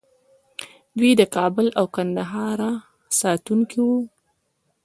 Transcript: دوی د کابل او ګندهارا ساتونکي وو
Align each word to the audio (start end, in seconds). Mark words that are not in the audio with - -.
دوی 0.97 1.11
د 1.19 1.21
کابل 1.35 1.67
او 1.79 1.85
ګندهارا 1.95 2.71
ساتونکي 3.19 3.79
وو 3.87 3.99